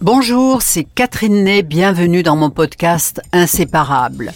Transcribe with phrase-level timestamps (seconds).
[0.00, 4.32] Bonjour, c'est Catherine Ney, bienvenue dans mon podcast Inséparable.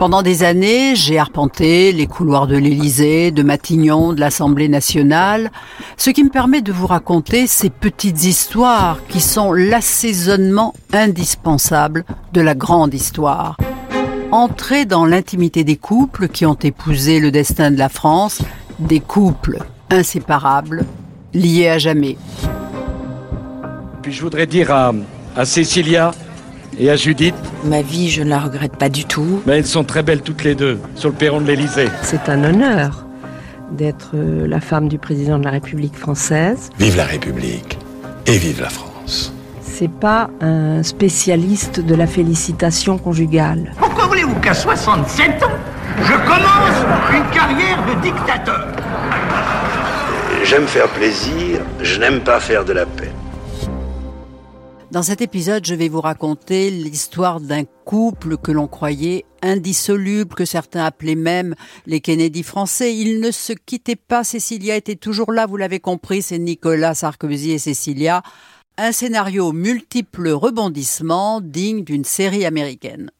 [0.00, 5.52] Pendant des années, j'ai arpenté les couloirs de l'Élysée, de Matignon, de l'Assemblée nationale,
[5.96, 12.40] ce qui me permet de vous raconter ces petites histoires qui sont l'assaisonnement indispensable de
[12.40, 13.56] la grande histoire.
[14.32, 18.42] Entrer dans l'intimité des couples qui ont épousé le destin de la France,
[18.80, 20.84] des couples inséparables,
[21.32, 22.16] liés à jamais.
[24.04, 24.92] Puis je voudrais dire à,
[25.34, 26.10] à Cécilia
[26.78, 29.40] et à Judith, Ma vie, je ne la regrette pas du tout.
[29.46, 31.88] mais elles sont très belles toutes les deux sur le perron de l'Élysée.
[32.02, 33.06] C'est un honneur
[33.70, 36.68] d'être euh, la femme du président de la République française.
[36.78, 37.78] Vive la République
[38.26, 39.32] et vive la France.
[39.62, 43.72] C'est pas un spécialiste de la félicitation conjugale.
[43.78, 45.48] Pourquoi voulez-vous qu'à 67 ans,
[46.02, 48.68] je commence une carrière de dictateur?
[50.44, 53.08] J'aime faire plaisir, je n'aime pas faire de la peine.
[54.94, 60.44] Dans cet épisode, je vais vous raconter l'histoire d'un couple que l'on croyait indissoluble, que
[60.44, 62.94] certains appelaient même les Kennedy français.
[62.94, 67.50] Ils ne se quittaient pas, Cécilia était toujours là, vous l'avez compris, c'est Nicolas Sarkozy
[67.50, 68.22] et Cécilia.
[68.78, 73.10] Un scénario multiples rebondissements digne d'une série américaine.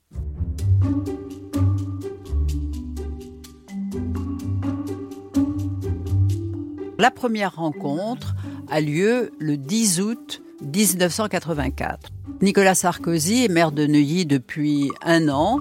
[7.01, 8.37] La première rencontre
[8.71, 12.11] a lieu le 10 août 1984.
[12.43, 15.61] Nicolas Sarkozy est maire de Neuilly depuis un an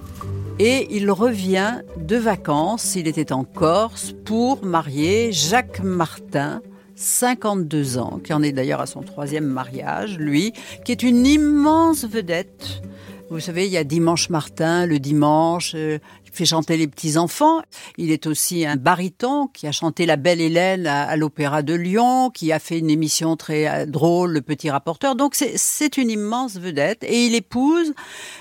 [0.60, 6.62] et il revient de vacances, il était en Corse, pour marier Jacques Martin,
[6.95, 10.54] 52 ans, qui en est d'ailleurs à son troisième mariage, lui,
[10.86, 12.82] qui est une immense vedette.
[13.30, 15.98] Vous savez, il y a Dimanche Martin, le dimanche, euh,
[16.34, 17.62] fait chanter les petits-enfants.
[17.98, 22.30] Il est aussi un baryton qui a chanté La Belle Hélène à, l'Opéra de Lyon,
[22.30, 25.16] qui a fait une émission très euh, drôle, Le Petit Rapporteur.
[25.16, 27.04] Donc c'est- une immense vedette.
[27.04, 27.94] Et il épouse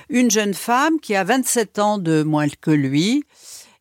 [0.09, 3.25] une jeune femme qui a 27 ans de moins que lui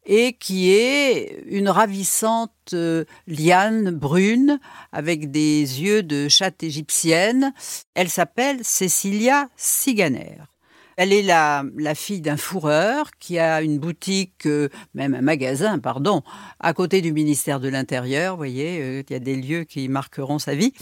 [0.05, 4.59] et qui est une ravissante euh, liane brune
[4.91, 7.53] avec des yeux de chatte égyptienne.
[7.93, 10.37] Elle s'appelle Cécilia Siganer.
[11.03, 15.79] Elle est la, la fille d'un fourreur qui a une boutique, euh, même un magasin,
[15.79, 16.21] pardon,
[16.59, 18.35] à côté du ministère de l'Intérieur.
[18.35, 20.73] Vous voyez, euh, il y a des lieux qui marqueront sa vie.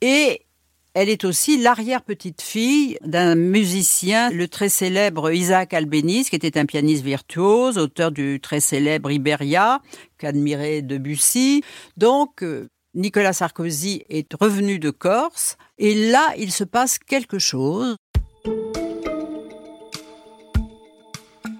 [0.00, 0.46] Et
[0.94, 7.04] elle est aussi l'arrière-petite-fille d'un musicien, le très célèbre Isaac Albéniz, qui était un pianiste
[7.04, 9.82] virtuose, auteur du très célèbre Iberia,
[10.16, 11.62] qu'admirait Debussy.
[11.98, 17.96] Donc, euh, Nicolas Sarkozy est revenu de Corse, et là, il se passe quelque chose.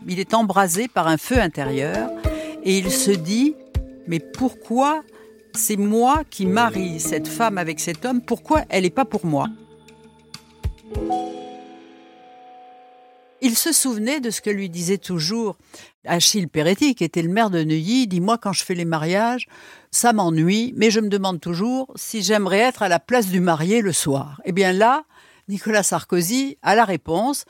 [0.07, 2.11] Il est embrasé par un feu intérieur,
[2.63, 3.55] et il se dit,
[4.07, 5.03] mais pourquoi
[5.55, 9.49] c'est moi qui marie cette femme avec cet homme, pourquoi elle n'est pas pour moi?
[13.41, 15.57] Il se souvenait de ce que lui disait toujours
[16.07, 18.05] Achille Peretti, qui était le maire de Neuilly.
[18.05, 19.49] Il dit Moi, quand je fais les mariages,
[19.91, 23.83] ça m'ennuie, mais je me demande toujours si j'aimerais être à la place du marié
[23.83, 24.41] le soir.
[24.47, 25.05] Eh bien là,
[25.49, 27.45] Nicolas Sarkozy a la réponse.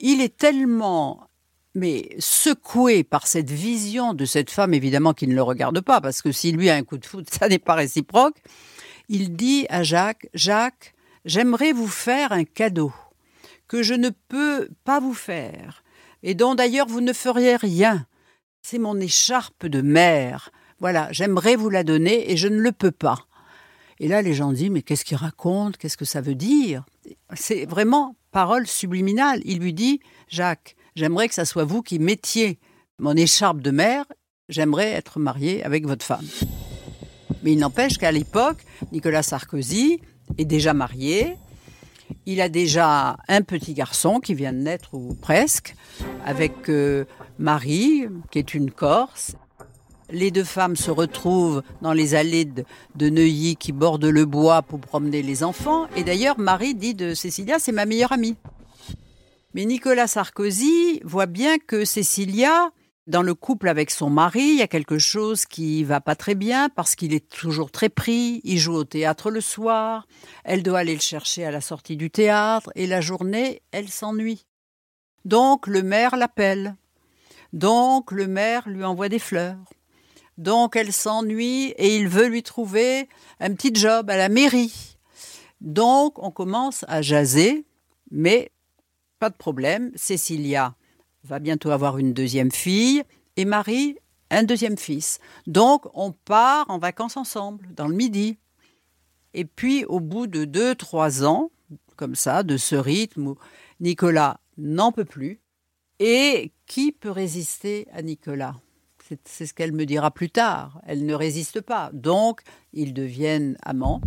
[0.00, 1.27] Il est tellement
[1.74, 6.22] mais secoué par cette vision de cette femme, évidemment, qui ne le regarde pas, parce
[6.22, 8.36] que si lui a un coup de foudre, ça n'est pas réciproque.
[9.08, 12.92] Il dit à Jacques Jacques, j'aimerais vous faire un cadeau
[13.66, 15.84] que je ne peux pas vous faire,
[16.22, 18.06] et dont d'ailleurs vous ne feriez rien.
[18.62, 20.50] C'est mon écharpe de mère.
[20.80, 23.26] Voilà, j'aimerais vous la donner et je ne le peux pas.
[24.00, 25.76] Et là, les gens disent, mais qu'est-ce qu'il raconte?
[25.76, 26.84] Qu'est-ce que ça veut dire?
[27.34, 29.40] C'est vraiment parole subliminale.
[29.44, 32.58] Il lui dit, Jacques, j'aimerais que ça soit vous qui mettiez
[32.98, 34.04] mon écharpe de mère,
[34.48, 36.26] j'aimerais être marié avec votre femme.
[37.42, 38.58] Mais il n'empêche qu'à l'époque,
[38.90, 40.00] Nicolas Sarkozy
[40.38, 41.36] est déjà marié,
[42.26, 45.76] il a déjà un petit garçon qui vient de naître ou presque,
[46.26, 47.04] avec euh,
[47.38, 49.36] Marie, qui est une Corse.
[50.10, 52.64] Les deux femmes se retrouvent dans les allées de,
[52.96, 55.86] de Neuilly qui bordent le bois pour promener les enfants.
[55.96, 58.36] Et d'ailleurs, Marie dit de Cécilia, c'est ma meilleure amie.
[59.54, 62.70] Mais Nicolas Sarkozy voit bien que Cécilia,
[63.06, 66.34] dans le couple avec son mari, il y a quelque chose qui va pas très
[66.34, 68.42] bien parce qu'il est toujours très pris.
[68.44, 70.06] Il joue au théâtre le soir.
[70.44, 74.46] Elle doit aller le chercher à la sortie du théâtre et la journée, elle s'ennuie.
[75.24, 76.76] Donc le maire l'appelle.
[77.54, 79.56] Donc le maire lui envoie des fleurs.
[80.36, 83.08] Donc elle s'ennuie et il veut lui trouver
[83.40, 84.98] un petit job à la mairie.
[85.62, 87.64] Donc on commence à jaser,
[88.10, 88.52] mais
[89.18, 89.90] pas de problème.
[89.94, 90.74] Cécilia
[91.24, 93.02] va bientôt avoir une deuxième fille
[93.36, 93.96] et Marie
[94.30, 95.20] un deuxième fils.
[95.46, 98.38] Donc on part en vacances ensemble dans le midi.
[99.34, 101.50] Et puis au bout de deux trois ans,
[101.96, 103.34] comme ça, de ce rythme
[103.80, 105.40] Nicolas n'en peut plus.
[106.00, 108.56] Et qui peut résister à Nicolas?
[109.24, 110.80] C'est ce qu'elle me dira plus tard.
[110.86, 111.90] Elle ne résiste pas.
[111.92, 112.42] Donc,
[112.72, 114.00] ils deviennent amants.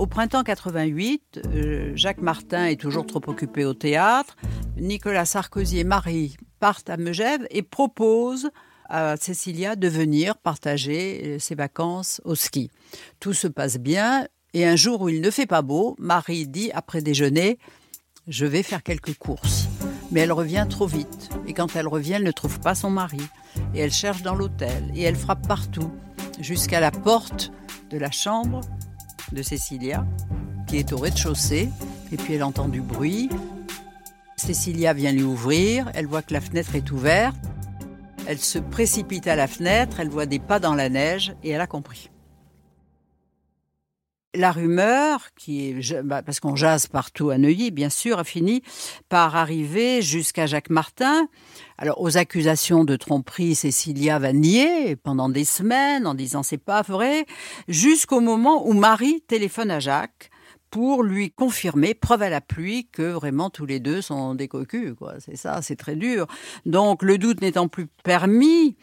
[0.00, 4.34] Au printemps 88, euh, Jacques Martin est toujours trop occupé au théâtre.
[4.78, 8.48] Nicolas Sarkozy et Marie partent à Megève et proposent
[8.88, 12.70] à Cécilia de venir partager ses vacances au ski.
[13.20, 16.70] Tout se passe bien et un jour où il ne fait pas beau, Marie dit
[16.72, 17.58] après déjeuner
[18.26, 19.68] Je vais faire quelques courses.
[20.12, 21.28] Mais elle revient trop vite.
[21.46, 23.20] Et quand elle revient, elle ne trouve pas son mari.
[23.74, 24.90] Et elle cherche dans l'hôtel.
[24.94, 25.92] Et elle frappe partout.
[26.40, 27.52] Jusqu'à la porte
[27.90, 28.62] de la chambre
[29.32, 30.06] de Cécilia,
[30.66, 31.68] qui est au rez-de-chaussée.
[32.12, 33.28] Et puis elle entend du bruit.
[34.36, 35.90] Cécilia vient lui ouvrir.
[35.94, 37.36] Elle voit que la fenêtre est ouverte.
[38.26, 40.00] Elle se précipite à la fenêtre.
[40.00, 41.34] Elle voit des pas dans la neige.
[41.42, 42.10] Et elle a compris
[44.34, 48.62] la rumeur, qui est, bah, parce qu'on jase partout à Neuilly, bien sûr, a fini
[49.08, 51.28] par arriver jusqu'à Jacques Martin.
[51.78, 56.82] Alors, aux accusations de tromperie, Cécilia va nier pendant des semaines en disant c'est pas
[56.82, 57.26] vrai,
[57.68, 60.30] jusqu'au moment où Marie téléphone à Jacques
[60.70, 64.94] pour lui confirmer, preuve à la pluie, que vraiment tous les deux sont des cocus,
[64.96, 65.14] quoi.
[65.18, 66.26] C'est ça, c'est très dur.
[66.64, 68.76] Donc, le doute n'étant plus permis,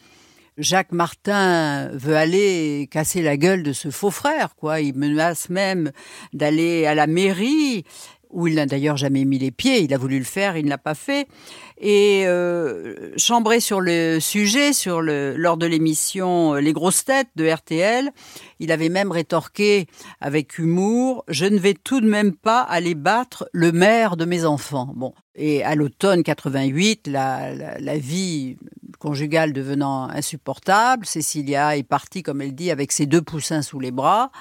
[0.57, 4.81] Jacques Martin veut aller casser la gueule de ce faux frère, quoi.
[4.81, 5.91] Il menace même
[6.33, 7.85] d'aller à la mairie
[8.29, 9.83] où il n'a d'ailleurs jamais mis les pieds.
[9.83, 11.27] Il a voulu le faire, il ne l'a pas fait.
[11.79, 17.49] Et euh, chambré sur le sujet, sur le, lors de l'émission Les grosses têtes de
[17.49, 18.09] RTL,
[18.59, 19.85] il avait même rétorqué
[20.19, 24.43] avec humour Je ne vais tout de même pas aller battre le maire de mes
[24.43, 24.91] enfants.
[24.95, 25.13] Bon.
[25.35, 28.57] Et à l'automne 88, la, la, la vie
[29.07, 33.91] conjugale devenant insupportable, Cécilia est partie, comme elle dit, avec ses deux poussins sous les
[33.91, 34.31] bras.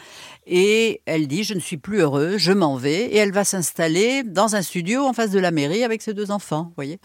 [0.44, 3.04] Et elle dit, je ne suis plus heureuse, je m'en vais.
[3.06, 6.32] Et elle va s'installer dans un studio en face de la mairie avec ses deux
[6.32, 6.98] enfants, voyez.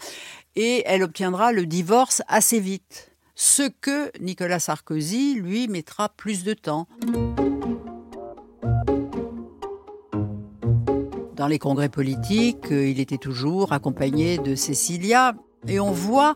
[0.56, 3.12] Et elle obtiendra le divorce assez vite.
[3.36, 6.88] Ce que Nicolas Sarkozy, lui, mettra plus de temps.
[11.36, 15.34] Dans les congrès politiques, euh, il était toujours accompagné de Cécilia.
[15.68, 16.34] Et on voit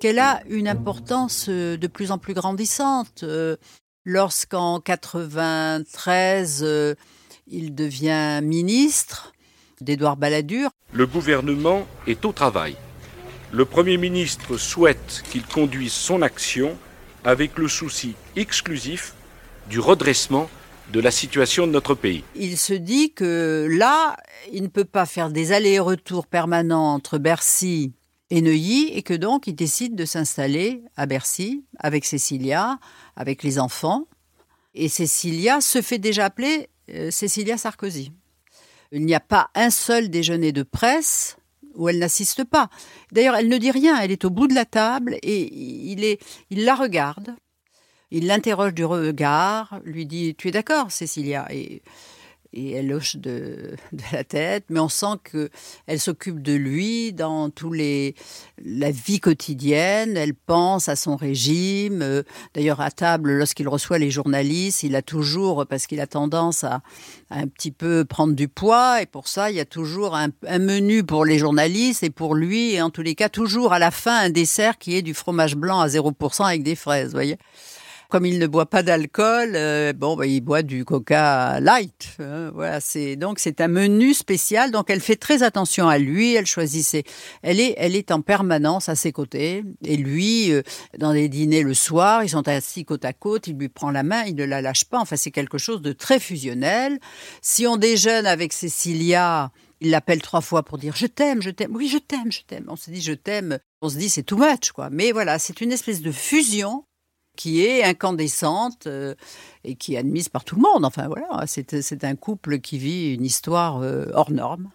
[0.00, 3.22] qu'elle a une importance euh, de plus en plus grandissante.
[3.22, 3.56] Euh,
[4.04, 6.94] lorsqu'en 93, euh,
[7.46, 9.32] il devient ministre
[9.80, 10.70] d'Édouard Balladur.
[10.92, 12.76] Le gouvernement est au travail.
[13.52, 16.76] Le Premier ministre souhaite qu'il conduise son action
[17.24, 19.14] avec le souci exclusif
[19.68, 20.48] du redressement
[20.92, 22.24] de la situation de notre pays.
[22.34, 24.16] Il se dit que là,
[24.52, 27.92] il ne peut pas faire des allers-retours permanents entre Bercy
[28.30, 32.78] et Neuilly et que donc il décide de s'installer à Bercy avec Cécilia,
[33.16, 34.06] avec les enfants.
[34.74, 38.12] Et Cécilia se fait déjà appeler euh, Cécilia Sarkozy.
[38.92, 41.36] Il n'y a pas un seul déjeuner de presse
[41.74, 42.68] où elle n'assiste pas.
[43.12, 46.20] D'ailleurs, elle ne dit rien, elle est au bout de la table et il, est,
[46.50, 47.34] il la regarde.
[48.10, 51.46] Il l'interroge du regard, lui dit Tu es d'accord, Cécilia?
[51.50, 51.82] Et
[52.52, 53.76] et elle hoche de,
[54.12, 55.50] la tête, mais on sent que
[55.86, 58.14] elle s'occupe de lui dans tous les
[58.64, 60.16] la vie quotidienne.
[60.16, 62.02] Elle pense à son régime.
[62.02, 62.22] Euh,
[62.54, 66.80] d'ailleurs, à table, lorsqu'il reçoit les journalistes, il a toujours, parce qu'il a tendance à,
[67.30, 70.58] un petit peu prendre du poids, et pour ça, il y a toujours un, un,
[70.58, 73.90] menu pour les journalistes et pour lui, et en tous les cas, toujours à la
[73.90, 77.36] fin un dessert qui est du fromage blanc à 0% avec des fraises, voyez.
[78.10, 82.16] Comme il ne boit pas d'alcool, euh, bon, bah, il boit du Coca Light.
[82.18, 84.70] Hein, voilà, c'est donc c'est un menu spécial.
[84.70, 86.34] Donc elle fait très attention à lui.
[86.34, 87.04] Elle choisissait.
[87.42, 89.62] Elle est, elle est en permanence à ses côtés.
[89.84, 90.62] Et lui, euh,
[90.96, 93.46] dans les dîners le soir, ils sont assis côte à côte.
[93.46, 95.00] Il lui prend la main, il ne la lâche pas.
[95.00, 96.98] Enfin, c'est quelque chose de très fusionnel.
[97.42, 101.76] Si on déjeune avec Cécilia, il l'appelle trois fois pour dire je t'aime, je t'aime.
[101.76, 102.64] Oui, je t'aime, je t'aime.
[102.68, 103.58] On se dit je t'aime.
[103.82, 104.88] On se dit c'est too much, quoi.
[104.90, 106.84] Mais voilà, c'est une espèce de fusion
[107.38, 109.14] qui est incandescente euh,
[109.62, 110.84] et qui est admise par tout le monde.
[110.84, 114.70] Enfin voilà, c'est un couple qui vit une histoire euh, hors norme.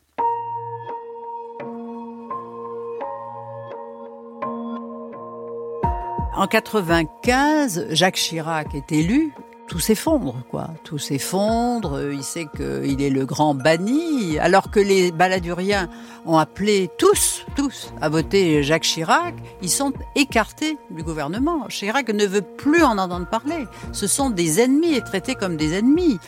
[6.36, 9.34] En 95, Jacques Chirac est élu
[9.67, 10.70] tout s'effondre, quoi.
[10.84, 12.12] Tout s'effondre.
[12.12, 15.89] Il sait qu'il est le grand banni, alors que les baladuriens
[16.25, 19.36] ont appelé tous, tous, à voter Jacques Chirac.
[19.62, 21.67] Ils sont écartés du gouvernement.
[21.70, 23.65] Chirac ne veut plus en entendre parler.
[23.93, 26.20] Ce sont des ennemis et traités comme des ennemis,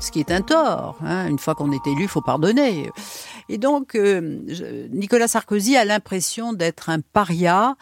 [0.00, 0.96] ce qui est un tort.
[1.04, 1.28] Hein.
[1.28, 2.90] Une fois qu'on est élu, faut pardonner.
[3.48, 4.38] Et donc, euh,
[4.92, 7.76] Nicolas Sarkozy a l'impression d'être un paria,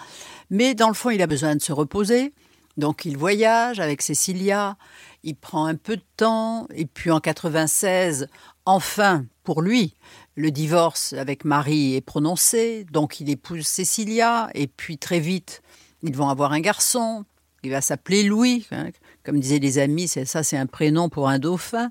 [0.50, 2.32] mais dans le fond, il a besoin de se reposer
[2.78, 4.76] Donc il voyage avec Cécilia,
[5.24, 8.28] il prend un peu de temps, et puis en 96,
[8.64, 9.94] enfin, pour lui,
[10.36, 15.60] le divorce avec Marie est prononcé, donc il épouse Cécilia, et puis très vite,
[16.02, 17.24] ils vont avoir un garçon,
[17.64, 18.90] il va s'appeler Louis, hein,
[19.24, 21.90] comme disaient les amis, ça, c'est un prénom pour un dauphin.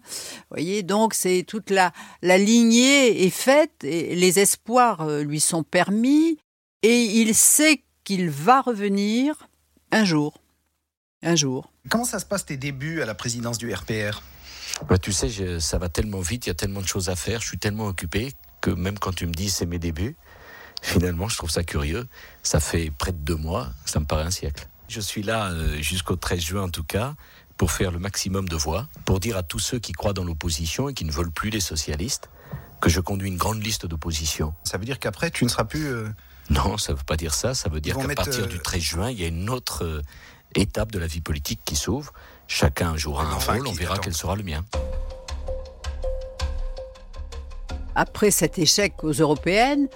[0.49, 1.91] voyez, donc c'est toute la,
[2.21, 6.37] la lignée est faite, et les espoirs euh, lui sont permis,
[6.81, 9.49] et il sait qu'il va revenir
[9.91, 10.39] un jour.
[11.23, 11.71] Un jour.
[11.89, 14.21] Comment ça se passe tes débuts à la présidence du RPR
[14.87, 17.41] bah, Tu sais, ça va tellement vite, il y a tellement de choses à faire,
[17.41, 20.15] je suis tellement occupé que même quand tu me dis c'est mes débuts,
[20.81, 22.07] finalement, je trouve ça curieux.
[22.43, 24.67] Ça fait près de deux mois, ça me paraît un siècle.
[24.87, 27.15] Je suis là euh, jusqu'au 13 juin en tout cas
[27.57, 30.89] pour faire le maximum de voix, pour dire à tous ceux qui croient dans l'opposition
[30.89, 32.29] et qui ne veulent plus les socialistes
[32.79, 34.53] que je conduis une grande liste d'opposition.
[34.63, 35.87] Ça veut dire qu'après, tu ne seras plus...
[35.87, 36.07] Euh,
[36.51, 37.55] non, ça ne veut pas dire ça.
[37.55, 40.03] Ça veut dire qu'à partir euh, du 13 juin, il y a une autre
[40.55, 42.13] étape de la vie politique qui s'ouvre.
[42.47, 44.63] Chacun jouera un rôle, on verra quel sera le mien.
[47.95, 49.87] Après cet échec aux européennes,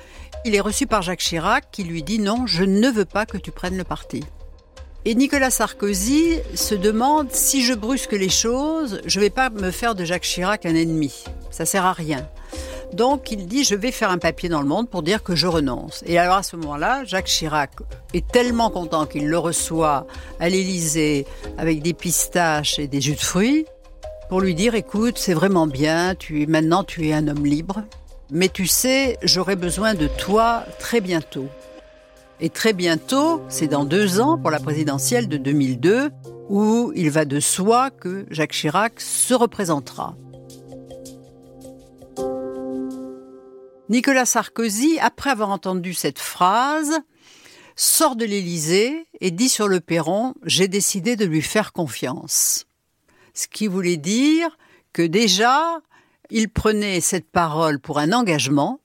[0.44, 3.38] il est reçu par Jacques Chirac qui lui dit non, je ne veux pas que
[3.38, 4.24] tu prennes le parti.
[5.06, 9.72] Et Nicolas Sarkozy se demande si je brusque les choses, je ne vais pas me
[9.72, 11.24] faire de Jacques Chirac un ennemi.
[11.50, 12.28] Ça sert à rien.
[12.94, 15.48] Donc il dit je vais faire un papier dans le monde pour dire que je
[15.48, 16.04] renonce.
[16.06, 17.72] Et alors à ce moment-là, Jacques Chirac
[18.14, 20.06] est tellement content qu'il le reçoit
[20.40, 21.26] à l'Élysée
[21.58, 23.66] avec des pistaches et des jus de fruits
[24.30, 27.84] pour lui dire écoute, c'est vraiment bien, tu maintenant tu es un homme libre,
[28.32, 31.48] mais tu sais, j'aurai besoin de toi très bientôt.
[32.40, 36.10] Et très bientôt, c'est dans deux ans pour la présidentielle de 2002,
[36.50, 40.16] où il va de soi que Jacques Chirac se représentera.
[43.92, 47.02] Nicolas Sarkozy, après avoir entendu cette phrase,
[47.76, 52.68] sort de l'Élysée et dit sur le perron J'ai décidé de lui faire confiance.
[53.34, 54.58] Ce qui voulait dire
[54.94, 55.82] que déjà,
[56.30, 58.80] il prenait cette parole pour un engagement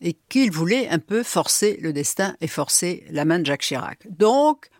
[0.00, 4.08] et qu'il voulait un peu forcer le destin et forcer la main de Jacques Chirac.
[4.10, 4.70] Donc,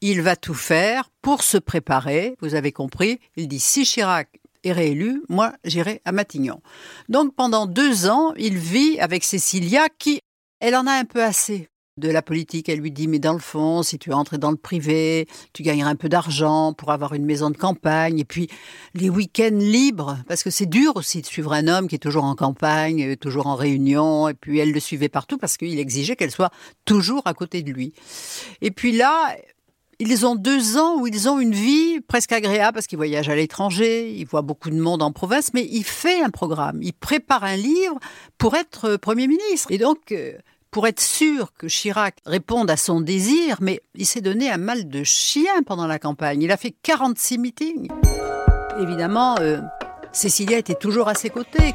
[0.00, 2.34] il va tout faire pour se préparer.
[2.40, 6.60] Vous avez compris, il dit si Chirac est réélu, moi j'irai à Matignon.
[7.08, 10.20] Donc pendant deux ans, il vit avec Cécilia qui,
[10.60, 12.68] elle en a un peu assez de la politique.
[12.68, 15.90] Elle lui dit, mais dans le fond, si tu entres dans le privé, tu gagneras
[15.90, 18.18] un peu d'argent pour avoir une maison de campagne.
[18.18, 18.48] Et puis,
[18.94, 22.24] les week-ends libres, parce que c'est dur aussi de suivre un homme qui est toujours
[22.24, 24.28] en campagne, euh, toujours en réunion.
[24.28, 26.52] Et puis, elle le suivait partout parce qu'il exigeait qu'elle soit
[26.84, 27.92] toujours à côté de lui.
[28.60, 29.36] Et puis là,
[30.06, 33.36] ils ont deux ans où ils ont une vie presque agréable parce qu'ils voyagent à
[33.36, 37.44] l'étranger, ils voient beaucoup de monde en province, mais il fait un programme, il prépare
[37.44, 37.98] un livre
[38.36, 39.70] pour être Premier ministre.
[39.70, 40.32] Et donc, euh,
[40.70, 44.88] pour être sûr que Chirac réponde à son désir, mais il s'est donné un mal
[44.88, 46.42] de chien pendant la campagne.
[46.42, 47.88] Il a fait 46 meetings.
[48.80, 49.60] Évidemment, euh,
[50.12, 51.74] Cécilia était toujours à ses côtés.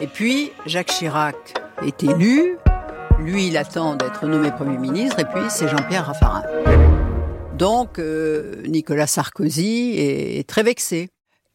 [0.00, 2.58] Et puis, Jacques Chirac est élu.
[3.20, 5.20] Lui, il attend d'être nommé Premier ministre.
[5.20, 6.42] Et puis, c'est Jean-Pierre Raffarin.
[7.56, 11.08] Donc, euh, Nicolas Sarkozy est, très vexé.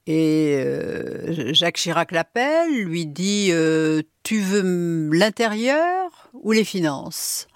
[0.07, 7.47] Et euh, Jacques Chirac l'appelle, lui dit euh, Tu veux l'intérieur ou les finances?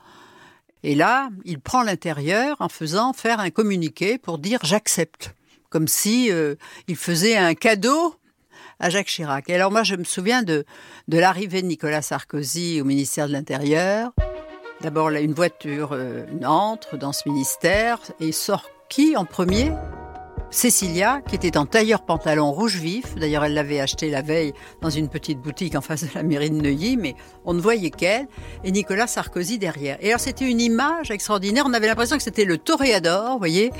[0.83, 5.33] Et là, il prend l'intérieur en faisant faire un communiqué pour dire J'accepte.
[5.69, 6.29] Comme si
[6.87, 8.15] il faisait un cadeau
[8.79, 9.49] à Jacques Chirac.
[9.49, 10.65] Et alors moi, je me souviens de,
[11.07, 14.13] de l'arrivée de Nicolas Sarkozy au ministère de l'Intérieur.
[14.85, 19.71] D'abord, une voiture euh, entre dans ce ministère et sort qui en premier?
[20.51, 23.15] Cécilia, qui était en tailleur pantalon rouge vif.
[23.15, 26.51] D'ailleurs, elle l'avait acheté la veille dans une petite boutique en face de la mairie
[26.51, 27.15] de Neuilly, mais
[27.45, 28.27] on ne voyait qu'elle.
[28.63, 29.97] Et Nicolas Sarkozy derrière.
[30.01, 31.63] Et alors, c'était une image extraordinaire.
[31.67, 33.71] On avait l'impression que c'était le toréador, vous voyez,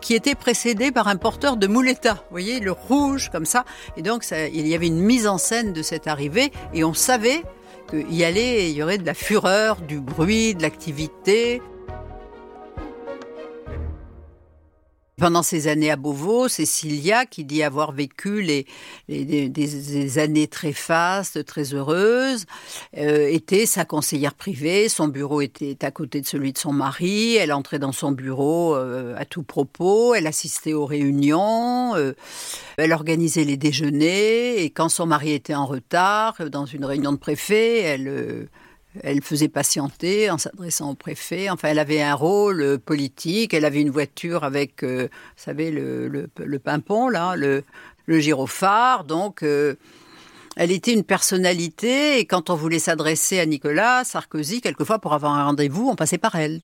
[0.00, 2.14] qui était précédé par un porteur de mouletta.
[2.14, 3.64] Vous voyez, le rouge, comme ça.
[3.96, 6.50] Et donc, il y avait une mise en scène de cette arrivée.
[6.74, 7.44] Et on savait
[7.88, 11.62] qu'il y allait, il y aurait de la fureur, du bruit, de l'activité.
[15.18, 18.66] Pendant ces années à Beauvau, Cécilia, qui dit avoir vécu les,
[19.08, 22.46] des, années très fastes, très heureuses,
[22.96, 24.88] euh, était sa conseillère privée.
[24.88, 27.34] Son bureau était à côté de celui de son mari.
[27.34, 30.14] Elle entrait dans son bureau euh, à tout propos.
[30.14, 31.96] Elle assistait aux réunions.
[31.96, 32.12] Euh,
[32.76, 34.62] elle organisait les déjeuners.
[34.62, 38.48] Et quand son mari était en retard, dans une réunion de préfet, elle
[39.02, 41.50] elle faisait patienter en s'adressant au préfet.
[41.50, 43.54] Enfin, elle avait un rôle euh, politique.
[43.54, 47.64] Elle avait une voiture avec, euh, vous savez, le, le, pimpon, là, le,
[48.06, 49.04] le gyrophare.
[49.04, 49.76] Donc, euh,
[50.56, 52.18] elle était une personnalité.
[52.18, 56.18] Et quand on voulait s'adresser à Nicolas Sarkozy, quelquefois, pour avoir un rendez-vous, on passait
[56.18, 56.60] par elle.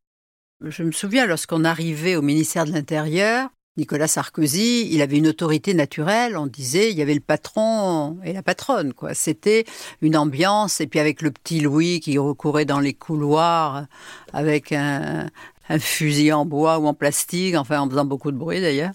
[0.60, 5.74] Je me souviens, lorsqu'on arrivait au ministère de l'Intérieur, Nicolas Sarkozy, il avait une autorité
[5.74, 6.36] naturelle.
[6.36, 9.14] On disait, il y avait le patron et la patronne, quoi.
[9.14, 9.64] C'était
[10.00, 10.80] une ambiance.
[10.80, 13.86] Et puis avec le petit Louis qui recourait dans les couloirs
[14.32, 15.28] avec un,
[15.80, 18.92] fusil en bois ou en plastique, enfin en faisant beaucoup de bruit d'ailleurs.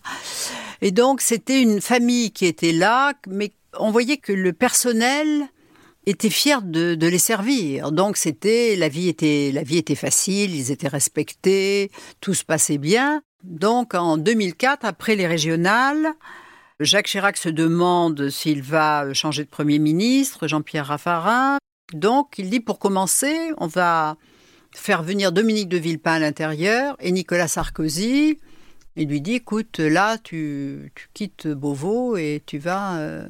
[0.81, 5.49] Et donc c'était une famille qui était là, mais on voyait que le personnel
[6.05, 7.91] était fier de, de les servir.
[7.91, 12.77] Donc c'était la vie était la vie était facile, ils étaient respectés, tout se passait
[12.77, 13.21] bien.
[13.43, 16.09] Donc en 2004, après les régionales,
[16.79, 21.57] Jacques Chirac se demande s'il va changer de Premier ministre, Jean-Pierre Raffarin.
[21.93, 24.17] Donc il dit pour commencer, on va
[24.75, 28.39] faire venir Dominique de Villepin à l'intérieur et Nicolas Sarkozy.
[28.95, 33.25] Il lui dit écoute, là tu, quittes Beauvau et tu vas euh,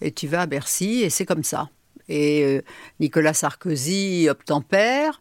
[0.00, 1.68] et tu vas à Bercy et c'est comme ça.
[2.08, 2.62] Et euh,
[3.00, 5.20] Nicolas Sarkozy obtempère.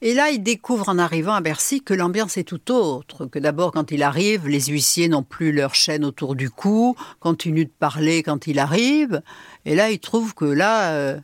[0.00, 3.26] Et là, il découvre en arrivant à Bercy que l'ambiance est tout autre.
[3.26, 7.64] Que d'abord, quand il arrive, les huissiers n'ont plus leur chaîne autour du cou, continuent
[7.64, 9.22] de parler quand il arrive.
[9.64, 11.18] Et là, il trouve que là, euh,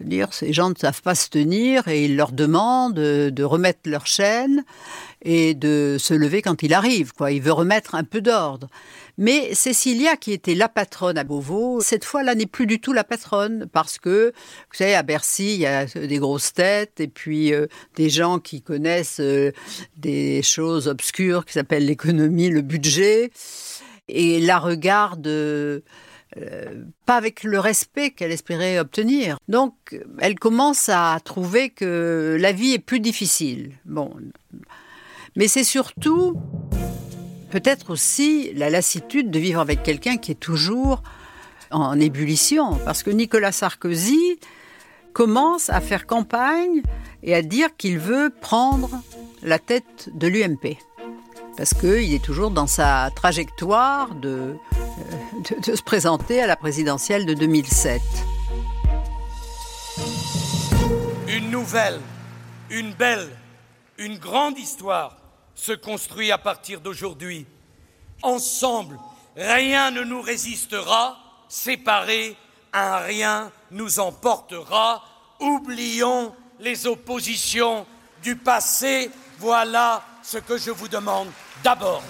[0.00, 4.06] dire, ces gens ne savent pas se tenir et il leur demande de remettre leur
[4.06, 4.64] chaîne
[5.22, 7.12] et de se lever quand il arrive.
[7.12, 7.32] Quoi.
[7.32, 8.68] Il veut remettre un peu d'ordre.
[9.16, 13.02] Mais Cécilia, qui était la patronne à Beauvau, cette fois-là n'est plus du tout la
[13.02, 14.32] patronne parce que,
[14.70, 17.66] vous savez, à Bercy, il y a des grosses têtes et puis euh,
[17.96, 19.50] des gens qui connaissent euh,
[19.96, 23.32] des choses obscures qui s'appellent l'économie, le budget,
[24.06, 25.26] et la regarde.
[25.26, 25.80] Euh,
[27.06, 29.38] pas avec le respect qu'elle espérait obtenir.
[29.48, 29.74] Donc,
[30.18, 33.72] elle commence à trouver que la vie est plus difficile.
[33.84, 34.14] Bon,
[35.36, 36.36] mais c'est surtout
[37.50, 41.02] peut-être aussi la lassitude de vivre avec quelqu'un qui est toujours
[41.70, 42.78] en ébullition.
[42.84, 44.38] Parce que Nicolas Sarkozy
[45.12, 46.82] commence à faire campagne
[47.22, 48.90] et à dire qu'il veut prendre
[49.42, 50.76] la tête de l'UMP.
[51.58, 57.26] Parce qu'il est toujours dans sa trajectoire de, euh, de se présenter à la présidentielle
[57.26, 58.00] de 2007.
[61.26, 61.98] Une nouvelle,
[62.70, 63.28] une belle,
[63.98, 65.16] une grande histoire
[65.56, 67.44] se construit à partir d'aujourd'hui.
[68.22, 68.96] Ensemble,
[69.36, 71.18] rien ne nous résistera,
[71.48, 72.36] séparés,
[72.72, 75.02] un rien nous emportera.
[75.40, 77.84] Oublions les oppositions
[78.22, 81.28] du passé, voilà ce que je vous demande
[81.64, 82.02] d'abord.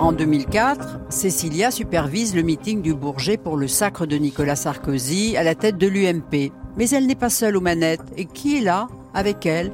[0.00, 5.44] En 2004, Cécilia supervise le meeting du Bourget pour le sacre de Nicolas Sarkozy à
[5.44, 6.50] la tête de l'UMP.
[6.76, 8.12] Mais elle n'est pas seule aux manettes.
[8.16, 9.70] Et qui est là avec elle?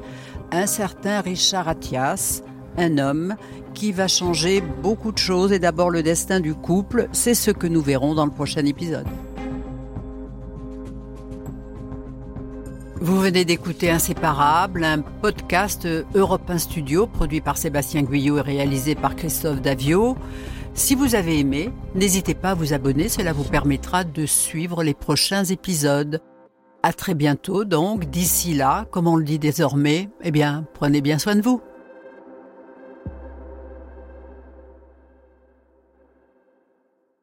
[0.51, 2.43] Un certain Richard Attias,
[2.77, 3.35] un homme
[3.73, 7.07] qui va changer beaucoup de choses et d'abord le destin du couple.
[7.13, 9.07] C'est ce que nous verrons dans le prochain épisode.
[13.01, 18.93] Vous venez d'écouter Inséparable, un podcast Europe 1 Studio produit par Sébastien Guyot et réalisé
[18.93, 20.15] par Christophe Davio.
[20.75, 24.93] Si vous avez aimé, n'hésitez pas à vous abonner, cela vous permettra de suivre les
[24.93, 26.21] prochains épisodes.
[26.83, 31.17] À très bientôt donc, d'ici là, comme on le dit désormais, eh bien, prenez bien
[31.17, 31.59] soin de vous.